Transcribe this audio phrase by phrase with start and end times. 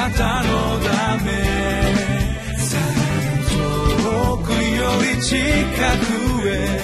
[0.00, 1.30] なたのため
[3.50, 6.80] 遠くより近くへ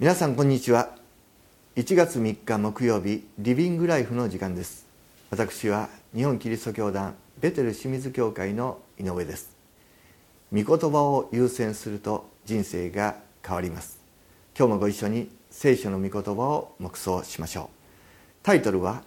[0.00, 0.96] 皆さんこんにちは。
[1.76, 4.86] 1月3日木曜日リビングライフの時間です。
[5.30, 9.56] 私は日本キリスト教団ベテル清水教会の井上です。
[10.52, 13.98] 御言葉を優先すると人生が変わります。
[14.56, 17.66] 今日もご一緒に聖書の御言葉を黙想しましょう。
[18.42, 19.02] タイトルは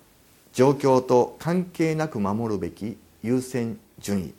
[0.54, 4.34] 状況と関係なく守るべき優先順位。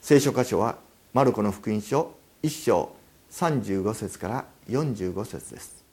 [0.00, 0.76] 聖書箇所は
[1.12, 2.92] マルコの福音書1章
[3.30, 5.84] 35節から45節です。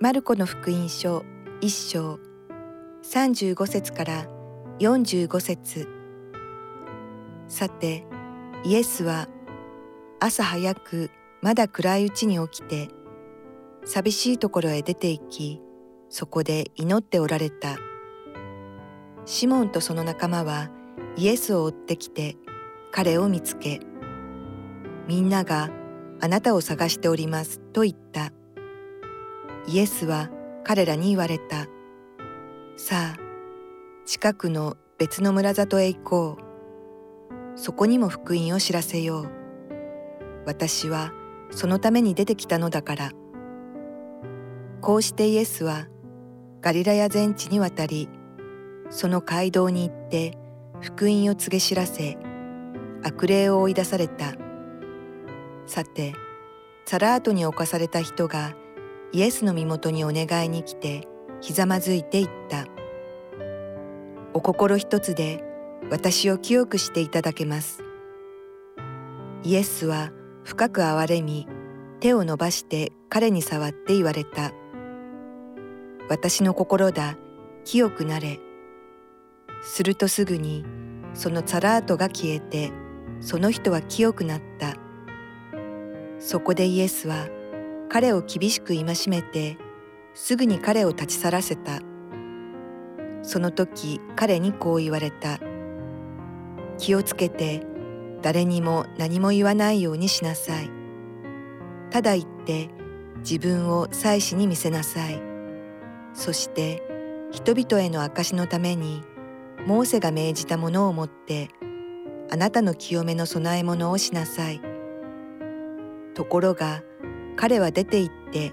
[0.00, 1.24] マルコの福音書
[1.60, 2.20] 一章
[3.02, 4.39] 35節から45節
[4.80, 5.88] 45節。
[7.48, 8.06] さて
[8.64, 9.28] イエスは
[10.20, 11.10] 朝早く
[11.42, 12.88] まだ暗いうちに起きて
[13.84, 15.60] 寂しいところへ出て行き
[16.08, 17.76] そこで祈っておられた。
[19.26, 20.70] シモンとその仲間は
[21.16, 22.36] イエスを追ってきて
[22.90, 23.80] 彼を見つけ
[25.06, 25.68] みんなが
[26.22, 28.32] あなたを探しておりますと言った。
[29.66, 30.30] イエスは
[30.64, 31.66] 彼らに言われた。
[32.76, 33.29] さあ、
[34.06, 37.58] 近くの別の村里へ行こう。
[37.58, 39.30] そこにも福音を知らせよう。
[40.46, 41.12] 私は
[41.50, 43.10] そのために出てきたのだから。
[44.80, 45.86] こうしてイエスは
[46.60, 48.08] ガリラヤ全地に渡り、
[48.88, 50.36] その街道に行って
[50.80, 52.16] 福音を告げ知らせ、
[53.02, 54.34] 悪霊を追い出された。
[55.66, 56.14] さて、
[56.86, 58.54] サラートに侵された人が
[59.12, 61.06] イエスの身元にお願いに来て
[61.40, 62.79] ひざまずいて言った。
[64.40, 65.44] お心一つで
[65.90, 67.84] 私を清くしていただけます。
[69.42, 70.12] イエスは
[70.44, 71.46] 深く憐れみ、
[72.00, 74.52] 手を伸ばして彼に触って言われた。
[76.08, 77.18] 私の心だ、
[77.66, 78.40] 清くなれ。
[79.60, 80.64] するとすぐに
[81.12, 82.72] そのツァラートが消えて、
[83.20, 84.74] その人は清くなった。
[86.18, 87.28] そこでイエスは
[87.90, 89.58] 彼を厳しく戒めて
[90.14, 91.82] すぐに彼を立ち去らせた
[93.22, 95.38] その時彼にこう言われた。
[96.78, 97.66] 気をつけて
[98.22, 100.70] 誰にも何も言わないようにしなさい。
[101.90, 102.70] ただ言って
[103.18, 105.20] 自分を祭司に見せなさい。
[106.14, 106.82] そして
[107.30, 109.02] 人々への証のために
[109.66, 111.50] モーセが命じたものを持って
[112.30, 114.60] あなたの清めの供え物をしなさい。
[116.14, 116.82] ところが
[117.36, 118.52] 彼は出て行って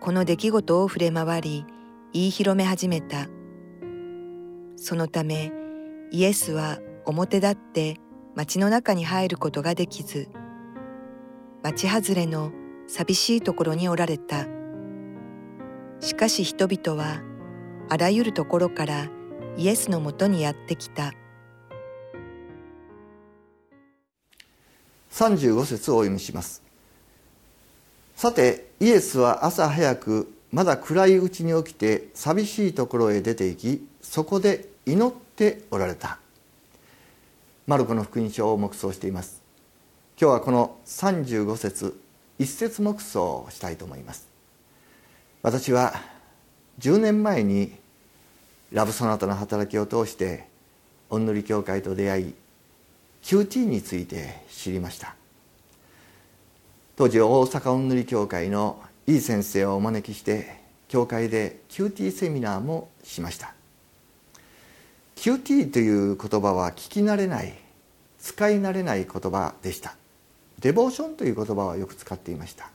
[0.00, 1.66] この出来事を触れ回り
[2.12, 3.28] 言い広め始めた。
[4.76, 5.52] そのため
[6.10, 7.96] イエスは表立って
[8.34, 10.28] 町の中に入ることができず
[11.62, 12.52] 町外れの
[12.86, 14.46] 寂しいところにおられた。
[16.00, 17.22] しかし人々は
[17.88, 19.08] あらゆるところから
[19.56, 21.14] イエスのもとにやってきた。
[25.12, 26.62] 35節をお読みします。
[28.14, 36.18] さてイエスは朝早くまだ暗いうちに起きて寂しいところへ出て行きそこで祈っておられた。
[37.66, 39.42] マルコの福音書を黙想しています。
[40.20, 41.98] 今日はこの35節
[42.38, 44.28] 一節黙想をしたいと思います。
[45.42, 45.94] 私は
[46.78, 47.72] 10年前に
[48.70, 50.46] ラブソナタの働きを通して
[51.08, 52.34] おんぬり教会と出会い
[53.22, 55.16] QT について知りました。
[56.96, 63.54] 当時大阪おんぬり協会のいい先生をお招きして教会で QT セミナーもしました。
[65.16, 67.54] QT という言葉は聞き慣れない
[68.18, 69.96] 使い慣れない言葉でした。
[70.60, 72.70] デボーションという言葉はよく使っていました。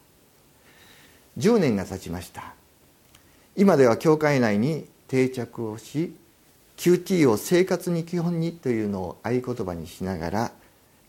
[1.38, 2.54] 10年が経ちました。
[3.56, 6.16] 今では教会内に定着をし
[6.78, 10.52] QT を生活に基本にというのを合言葉にしながら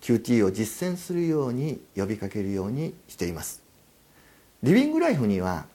[0.00, 3.62] QT を実践するように呼びかけるようにしています。
[4.62, 5.66] リビングライフには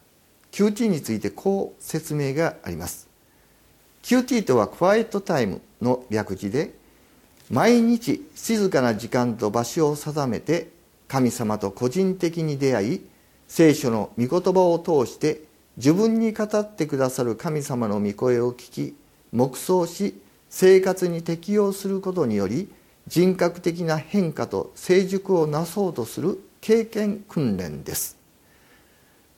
[0.52, 3.08] QT についてこう説明があります。
[4.06, 6.76] QT とはクワイエットタイムの略字で
[7.50, 10.70] 毎日静かな時間と場所を定めて
[11.08, 13.06] 神様と個人的に出会い
[13.48, 15.42] 聖書の御言葉を通して
[15.78, 18.96] 自分に語ってくださる神様の御声を聞き
[19.34, 22.72] 黙想し生活に適応することにより
[23.08, 28.20] 人格的な変化と成熟をなそうとする経験訓練です。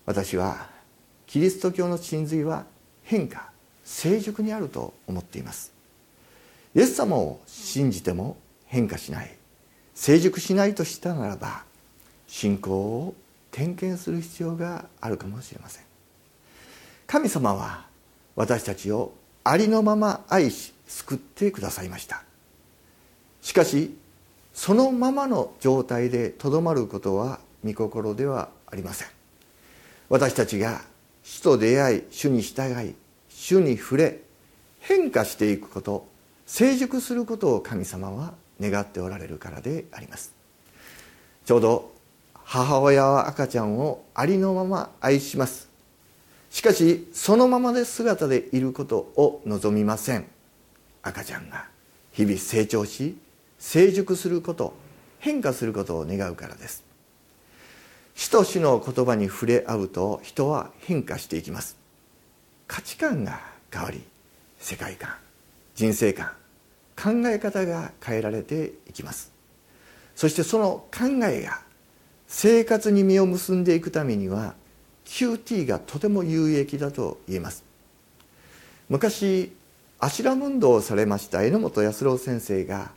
[0.06, 0.68] 私は
[1.26, 2.66] キリスト教の真髄は
[3.04, 3.57] 変化。
[3.88, 5.72] 成熟にあると思っています。
[6.76, 8.36] イエス様を信じても
[8.66, 9.34] 変化しない。
[9.96, 11.64] 成熟しないとしたならば
[12.28, 13.16] 信仰を
[13.50, 15.84] 点検する必要があるかもしれません。
[17.08, 17.88] 神様は
[18.36, 19.14] 私たちを
[19.46, 22.24] ありのまま愛し救ってくださいました。
[23.42, 23.96] しかし
[24.54, 29.08] そのままの状態でとどまることは御心ではありません。
[30.10, 30.82] 私たちが
[31.24, 32.94] 主と出会い主に従い
[33.48, 34.20] 主に触れ
[34.82, 36.06] 変化していくこと
[36.46, 40.34] 成熟することを神様は願っておられるからであります。
[41.46, 41.94] ちょうど
[42.44, 45.70] 母親は赤ちゃんをありのまま愛します。
[46.50, 50.26] しかしそのままで姿でいることを望みません。
[51.02, 51.70] 赤ちゃんが
[52.12, 53.16] 日々成長し
[53.60, 54.74] 成熟すること
[55.20, 56.84] 変化することを願うからです。
[58.14, 61.77] 死と死の言葉に触れ合うと人は変化していきます。
[62.68, 63.42] 価値観が
[63.72, 64.02] 変わり
[64.60, 65.16] 世界観
[65.76, 66.32] 人生観
[66.96, 69.32] 考え方が変えられていきます。
[70.16, 71.62] そしてその考えが
[72.28, 74.56] 生活に実を結んでいくためには
[75.06, 77.64] QT がとても有益だと言えます。
[78.90, 79.54] 昔
[80.00, 82.92] アシュラム運動をされました榎本康郎先生が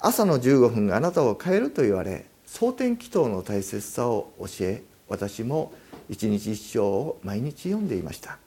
[0.00, 5.72] 朝の15分あなたを変えると言われ蒼天祈祷の大切さを教え私も
[6.08, 8.38] 一日一生を毎日読んでいました。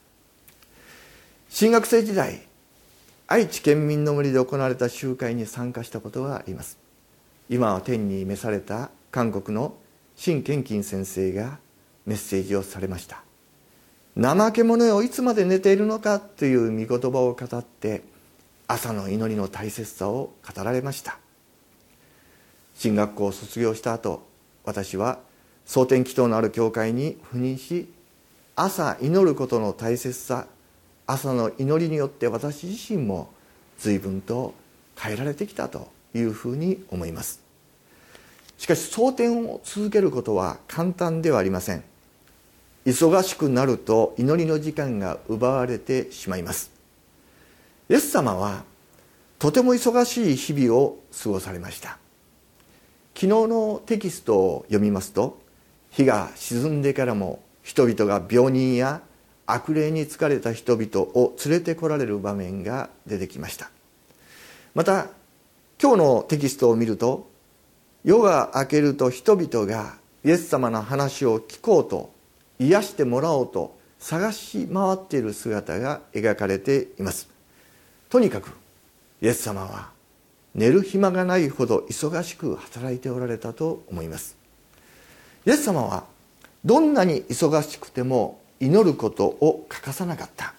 [1.54, 2.40] 新学生時代
[3.26, 6.78] 愛知県民の森で行われた集会に参加したことがあります。
[7.50, 9.74] 今は天に召された韓国の
[10.16, 11.58] 陳建金先生が
[12.06, 13.22] メッセージをされました。
[14.18, 18.02] 怠け者よいつまで寝ているのかという御言葉を語って
[18.66, 21.18] 朝の祈りの大切さを語られました。
[22.74, 24.26] 進学校を卒業した後
[24.64, 25.18] 私は
[25.66, 27.92] 蒼天祈祷のある教会に赴任し
[28.56, 30.46] 朝祈ることの大切さ
[31.12, 33.30] 朝の祈りによって私自身も
[33.78, 34.54] 随分と
[34.98, 37.42] 変えられてきたというふうに思います。
[38.56, 41.84] しかし蒼天を続けることは簡単ではありません。
[42.86, 46.72] 忙しくなると祈りの時間が奪われてしまいます。
[47.90, 48.64] イエス様は
[49.38, 51.98] とても忙しい日々を過ごされました。
[53.14, 55.38] 昨日のテキストを読みますと
[55.90, 59.02] 日が沈んでからも人々が病人や
[59.46, 63.70] 悪霊に疲れた人々を連れてこられる場面が出てきました。
[64.74, 65.08] また
[65.80, 67.30] 今日のテキストを見ると
[68.04, 69.94] 夜が明けると人々が
[70.24, 72.12] イエス様の話を聞こうと
[72.58, 77.28] 癒してもらおうと探し回っている姿が描かれています。
[78.08, 78.50] とにかく
[79.20, 79.90] イエス様は
[80.54, 84.36] 寝る暇がないほど忙しく働いておられたと思います。
[85.46, 86.04] イエス様は
[86.64, 90.54] どんなに忙しくても祈ることを欠かさなかった。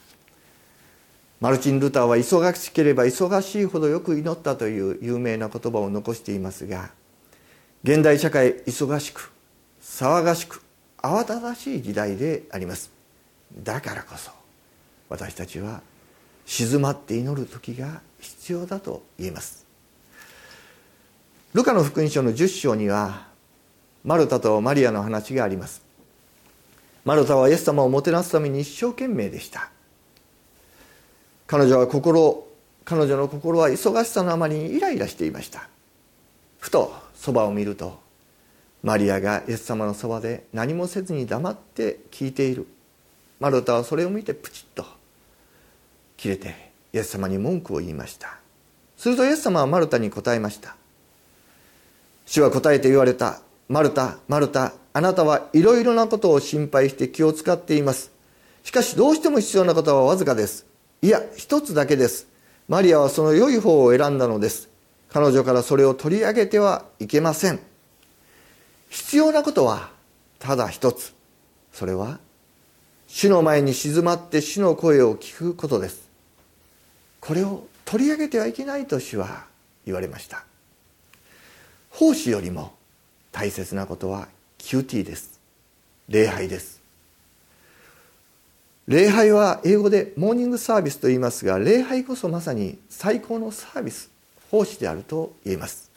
[1.39, 6.91] マルチン・ルターは忙しければ忙しいほどよく祈ったという有名な言葉を残していますが
[7.83, 9.29] 現代社会忙しく
[9.81, 10.61] 騒がしく
[11.01, 12.91] 慌ただしい時代であります。
[13.57, 14.31] だからこそ
[15.09, 15.81] 私たちは
[16.45, 19.65] 静まって祈る時が必要だと言えます。
[21.53, 23.27] ルカの福音書の10章には
[24.05, 25.82] マルタとマリアの話があります。
[27.05, 29.69] マルタはイエス様をもてなすために一生懸命でした。
[31.47, 32.47] 彼女は心
[32.85, 35.67] 彼女の心は忙しさのあまりにイライラしていました。
[36.59, 37.99] ふとそばを見ると
[38.81, 42.67] マリアがイエス様のそばで何もせずに黙って聞いている。
[43.39, 44.85] マルタはそれを見てプチッと
[46.15, 48.37] 切れてイエス様に文句を言いました。
[48.97, 50.75] するとイエス様はマルタに答えました。
[52.25, 53.41] 主は答えて言われた。
[53.69, 58.11] マルタ、マルタ、あなたはいろいろなことを心配して気を使っています。
[58.63, 60.65] しかしどうしても必要なことはわずかです。
[61.01, 62.27] いや、一つだけです。
[62.67, 64.69] マリアはその良い方を選んだのです。
[65.09, 67.59] 彼女からそれを取り上げてはいけません。
[68.89, 69.91] 必要なことは
[70.39, 71.13] ただ一つ。
[71.71, 72.19] それは、
[73.07, 76.09] 主の前に静まって主の声を聞くことです。
[77.19, 79.45] これを取り上げてはいけないと主は
[79.85, 80.45] 言われました。
[81.89, 82.73] 奉仕よりも
[83.33, 85.41] 大切なことは QT です。
[86.07, 86.81] 礼拝です。
[88.87, 94.11] 礼拝は英語でモーニングサービスと言いますが礼拝こそまさに最高のサービス
[94.51, 95.89] 奉仕であると言えます。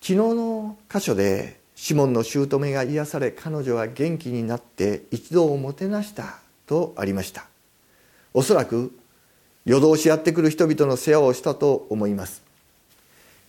[0.00, 7.46] 昨日の箇所でシモンの姑が癒され彼女は元気になって一度をもてなしたとありました。
[8.34, 8.92] おそらく
[9.64, 12.43] 夜通しやってくる人々の世話をしたと思います。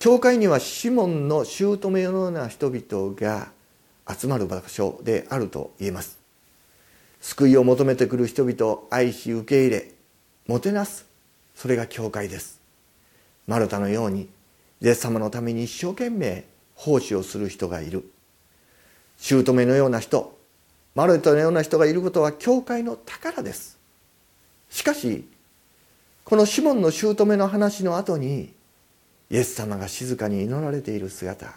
[0.06, 3.48] 教会にはシモンの姑のような人々が
[4.08, 6.20] 集まる場所であると言えます。
[7.22, 9.92] 救いを求めてくる人々を愛し受け入れ
[10.46, 11.08] もてなす
[11.56, 12.62] それが教会です。
[13.48, 14.30] マルタのように
[14.80, 16.44] イエス様のために一生懸命
[16.76, 18.08] 奉仕をする人がいる。
[19.18, 20.38] 姑のような人
[20.94, 23.80] マルタのような人がいることは教会の宝です。
[24.70, 25.28] しかし
[26.24, 28.54] このシモンの姑の話の後に
[29.30, 31.54] イエス様が静かに祈られている姿。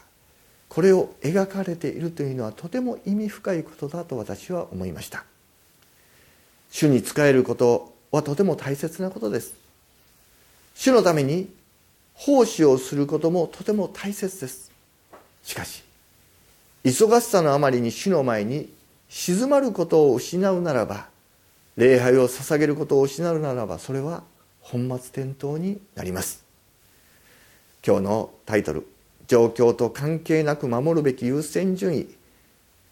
[0.67, 5.25] これを描かれているというのはとても意味深いことだと私は思いました。
[6.71, 9.53] 主に仕えることはとても大切なことです。
[10.75, 11.49] 主のために
[12.13, 14.71] 奉仕をすることもとても大切です。
[15.43, 15.83] しかし
[16.83, 18.71] 忙しさのあまりに主の前に
[19.09, 21.07] 静まることを失うならば
[21.75, 24.23] 礼拝を捧げることを失うならばそれは
[24.61, 26.48] 本末転倒になります。
[27.85, 28.87] 今日のタイトル
[29.27, 32.15] 「状況と関係なく守るべき優先順位」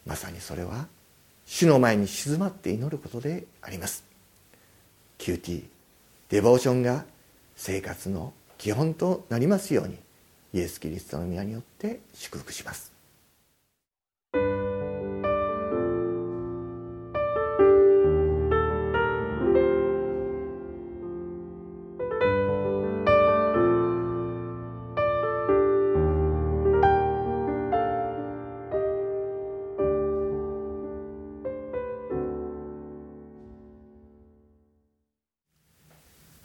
[0.05, 0.87] まさにそれは
[1.45, 4.03] 主の前に静まって祈ることであります。
[5.19, 5.63] QT
[6.29, 7.05] デボーションが
[7.55, 9.97] 生活の基本となりますように
[10.53, 12.96] イエス・キリストの皆によって祝福します。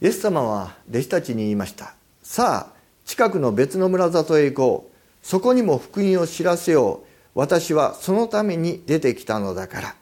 [0.03, 1.95] イエス様は弟子たちに言いました。
[2.25, 4.97] さあ近くの別の村里へ行こう。
[5.25, 7.39] そこにも福音を知らせよう。
[7.39, 9.95] 私はそのために出てきたのだから。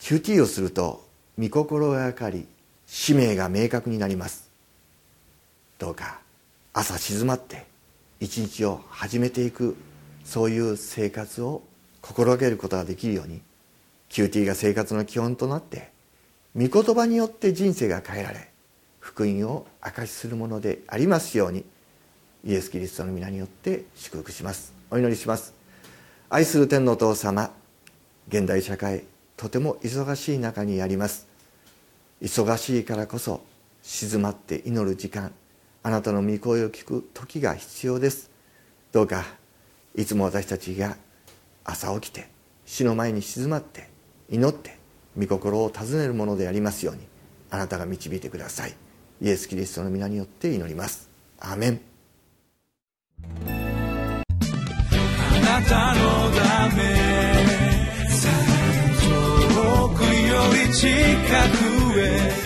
[0.00, 1.06] QT をすると
[1.38, 2.46] 御心がかり
[2.86, 4.48] 使命が明確になります。
[5.78, 6.18] どうか
[6.72, 7.66] 朝静まって
[8.20, 9.76] 一日を始めていく
[10.24, 11.62] そういう生活を
[12.00, 13.42] 心がけることができるように
[14.08, 15.94] QT が生活の基本となって
[16.56, 18.48] 御言葉によって人生が変えられ
[18.98, 21.64] 福音を証しするものでありますように
[22.44, 24.72] イエス・キリストの皆によって祝福します。
[24.90, 25.52] お祈りします。
[26.30, 27.50] 愛する天のお父様
[28.28, 29.04] 現代社会
[29.36, 31.26] とても忙しい中にあります。
[32.22, 33.42] 忙しいからこそ
[33.82, 35.32] 静まって祈る時間
[35.82, 38.30] あなたの御声を聞く時が必要です。
[38.92, 39.24] どうか
[39.94, 40.96] いつも私たちが
[41.64, 42.28] 朝起きて
[42.64, 43.88] 死の前に静まって
[44.30, 44.75] 祈って
[45.16, 47.02] 御心を尋ねるものでありますように
[47.50, 48.74] あなたが導いてください。
[49.22, 51.08] イエス・キリストの皆によって祈ります。
[51.38, 51.80] アーメン。
[53.38, 53.40] あ
[55.40, 56.82] なたのため
[59.00, 60.86] 遠くより近
[61.92, 62.45] くへ